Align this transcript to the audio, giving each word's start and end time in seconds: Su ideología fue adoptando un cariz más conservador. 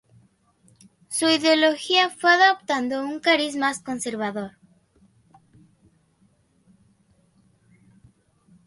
Su 1.09 1.29
ideología 1.29 2.09
fue 2.09 2.31
adoptando 2.31 3.05
un 3.05 3.19
cariz 3.19 3.55
más 3.55 3.83
conservador. 3.83 4.53